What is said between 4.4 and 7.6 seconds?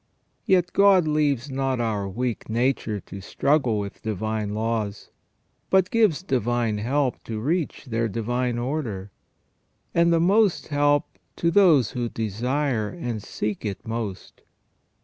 la\\'s, but gives divine help to